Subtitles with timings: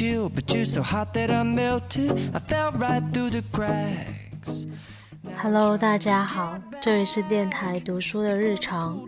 [0.00, 2.10] you put your so that I melted.
[2.34, 4.66] i felt right through the cracks.
[5.36, 8.98] Hello 大家好这里是电台读书的日常。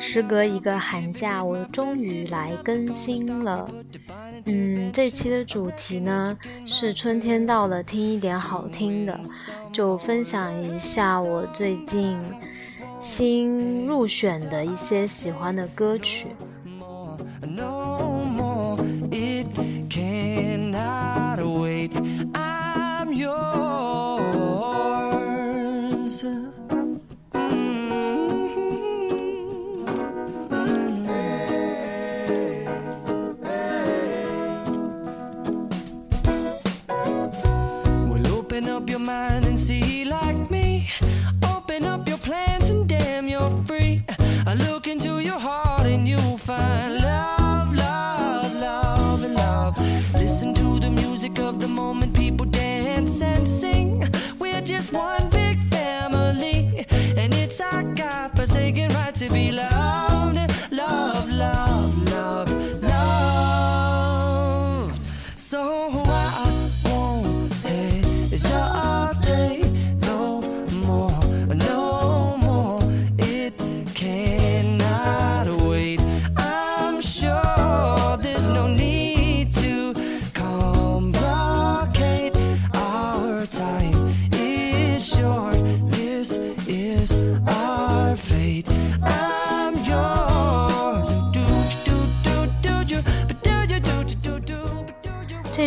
[0.00, 3.68] 时隔一个寒假我终于来更新了。
[4.46, 9.20] 嗯这期的主题呢是春天到了听一点好听的。
[9.72, 12.18] 就分享一下我最近
[12.98, 16.28] 新入选的一些喜欢的歌曲。
[26.22, 26.49] answer
[59.20, 59.28] 这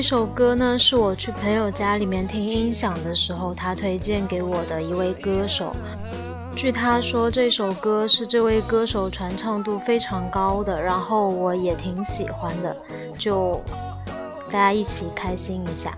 [0.04, 5.74] 这首歌呢，是我去朋友家里面听音响的时候，他推荐给我的一位歌手。
[6.58, 12.76] 据他说，这首歌是这位歌手传唱度非常高的，然后我也挺喜欢的，
[13.18, 13.64] 就
[14.48, 15.98] 大家一起开心一下。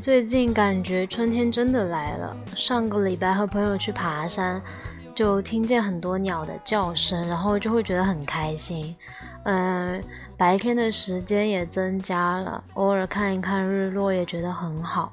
[0.00, 2.36] 最近感觉春天真的来了。
[2.54, 4.62] 上个礼拜和朋友去爬山，
[5.14, 8.94] 就听见很多鸟的叫声，然后就会觉得很开心。
[9.44, 10.02] 嗯，
[10.36, 15.12] 白天的时间也增加了，偶尔看一看日落也觉得很好。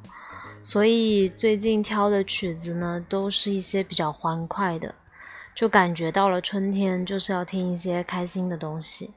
[0.63, 4.93] 所以最近挑的曲子呢，都是一些比较欢快的，
[5.55, 9.11] 就感觉到了春天就是要听一些开心的东西。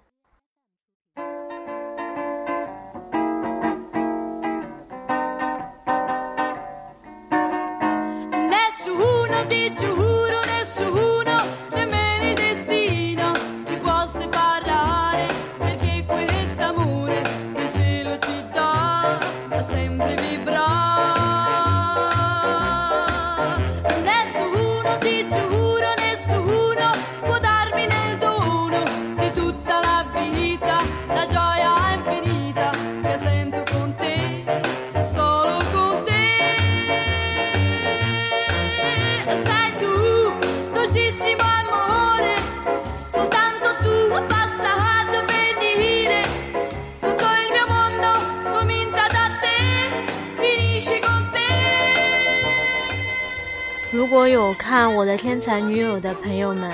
[54.69, 56.71] 看我的天才女友的朋友们，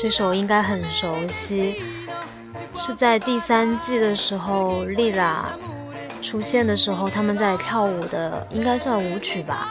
[0.00, 1.82] 这首应该很熟悉，
[2.76, 5.44] 是在第三季的时候，丽拉
[6.22, 9.68] 出现的时候，他们在跳舞的，应该算舞曲吧。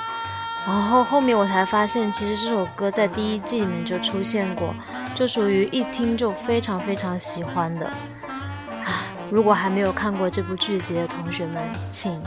[0.67, 4.75] 然后后面我才发现，其实这首歌在第一季里面就出现过，
[5.15, 7.85] 就属于一听就非常非常喜欢的。
[7.85, 12.21] 啊，如果还没有看过这部剧集的同学们，请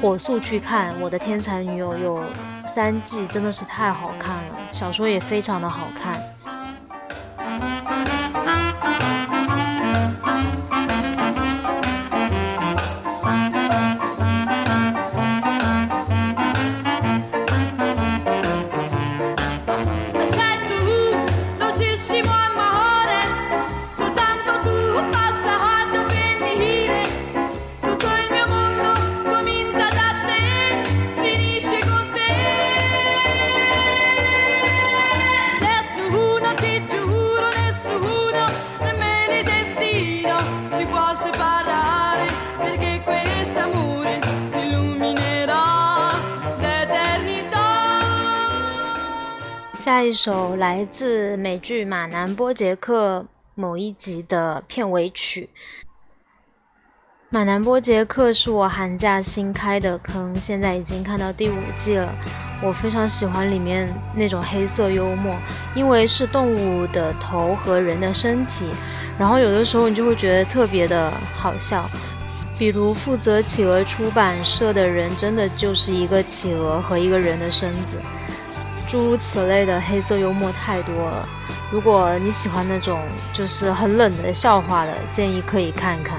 [0.00, 2.20] 火速去看《我的天才女友》，有
[2.74, 6.18] 三季，真的是太好看了，小说也非常的好看。
[50.04, 53.20] 一首来自美剧《马南波杰克》
[53.54, 55.48] 某一集的片尾曲。
[57.30, 62.12] 马南波杰克是我寒假新开的坑，现在已经看到第五季了。
[62.60, 65.36] 我非常喜欢里面那种黑色幽默，
[65.74, 68.66] 因为是动物的头和人的身体，
[69.18, 71.88] 然后有的时候你就会觉得特别的好笑。
[72.58, 77.96] 比如负责企鹅出版社的人，真的就是一个企鹅和一个人的身子。
[78.92, 81.26] 诸如此类的黑色幽默太多了，
[81.70, 83.00] 如果你喜欢那种
[83.32, 86.18] 就是很冷的笑话的，建议可以看看。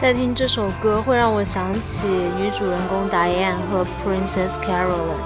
[0.00, 5.20] 在听这首歌会让我想起女主人公达燕和 Princess Caroline，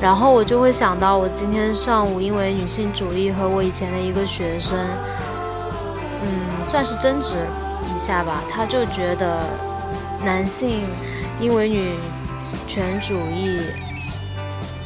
[0.00, 4.78] 然后我就会想到我今天上午因为女性主义和我以前的一个学生，
[6.24, 7.36] 嗯，算是争执
[7.94, 8.42] 一下吧。
[8.50, 9.42] 他就觉得
[10.24, 10.80] 男性
[11.38, 11.92] 因为女
[12.66, 13.60] 权主义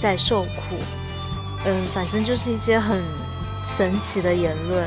[0.00, 0.74] 在受苦，
[1.66, 3.00] 嗯，反正就是一些很
[3.62, 4.84] 神奇的言论，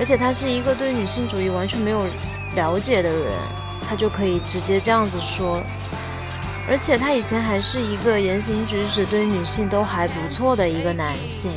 [0.00, 2.02] 而且他是一个对女性主义完全没有
[2.56, 3.32] 了解的人。
[3.88, 5.62] 他就可以直接这样子说，
[6.68, 11.52] 而且他以前还是一个言行举止对女性都还不错的一个男性，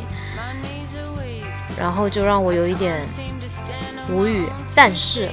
[1.78, 3.06] 然后就让我有一点
[4.10, 4.48] 无语。
[4.74, 5.30] 但是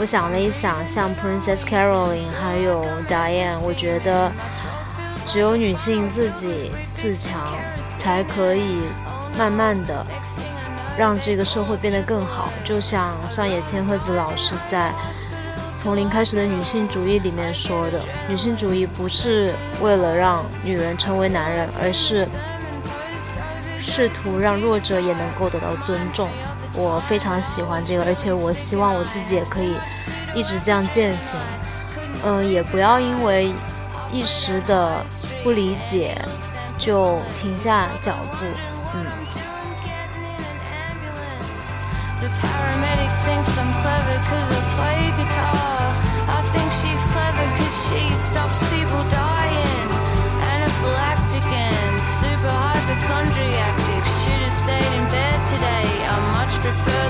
[0.00, 4.32] 我想了一想，像 Princess Caroline 还有 Diane，我觉得
[5.24, 7.40] 只有女性自己自强，
[8.00, 8.80] 才可以
[9.38, 10.04] 慢慢的
[10.98, 12.52] 让这个社会变得更好。
[12.64, 14.92] 就像上野千鹤子老师在。
[15.84, 22.26] 从零开始的女性主义里面说的，女性主义不是为了让女人成为男人，而是
[23.78, 26.30] 试图让弱者也能够得到尊重。
[26.74, 29.76] 我非常喜欢这个，而且我希望我自己也可以
[30.34, 31.38] 一直这样践行。
[32.24, 33.52] 嗯，也不要因为
[34.10, 35.04] 一时的
[35.42, 36.16] 不理解
[36.78, 38.38] 就停下脚步。
[38.94, 39.04] 嗯。
[47.94, 49.88] She stops people dying.
[50.52, 53.74] Anaphylactic and super hypochondriac.
[54.22, 55.88] Should have stayed in bed today.
[56.10, 57.03] I much prefer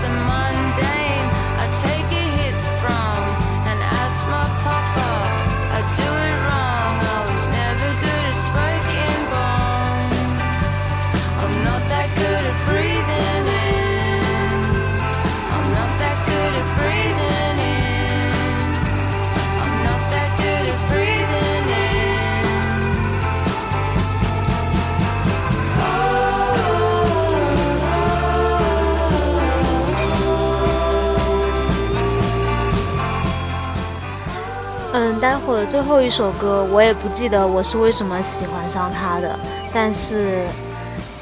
[35.24, 39.38] 待会的最后一首歌，我也不记得我是为什么喜欢上它的，
[39.72, 40.44] 但是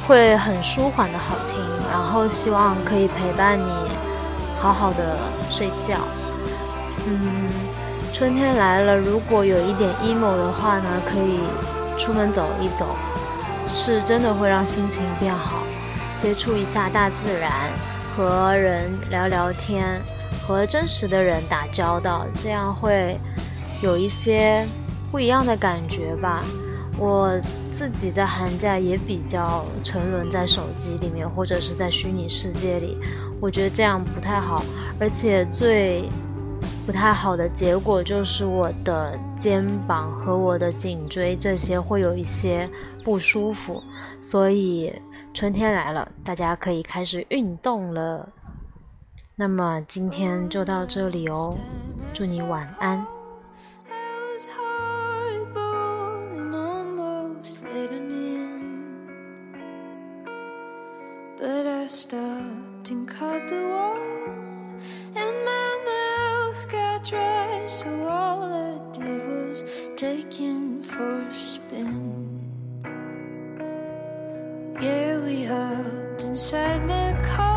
[0.08, 3.72] 会很舒缓的好听，然后希望可以陪伴你
[4.58, 5.16] 好好的
[5.48, 5.94] 睡觉。
[7.06, 7.48] 嗯，
[8.12, 11.38] 春天来了，如果有一点 emo 的话呢，可以
[11.96, 12.96] 出门走一走，
[13.68, 15.62] 是真的会让心情变好，
[16.20, 17.52] 接触一下大自然，
[18.16, 20.02] 和人聊聊天。
[20.44, 23.16] 和真实的人打交道，这样会
[23.82, 24.66] 有一些
[25.10, 26.40] 不一样的感觉吧。
[26.98, 27.36] 我
[27.74, 32.96] 自己在寒假也比较沉沦在手机里面，或者是在虚拟世界里，
[33.40, 34.62] 我觉得这样不太好。
[35.00, 36.08] 而且最
[36.86, 42.70] 不太好的结果就是我的肩膀和我的颈椎这些会有一些
[43.02, 43.82] 不舒服。
[44.20, 44.94] 所以
[45.34, 48.28] 春天来了，大家可以开始运动了。
[49.34, 51.56] 那么今天就到这里哦，
[52.14, 53.04] 祝你晚安。
[61.92, 63.96] stopped and cut the wall.
[65.14, 69.62] And my mouth got dry, so all I did was
[69.96, 72.40] take him for a spin.
[74.80, 77.51] Yeah, we hopped inside my car.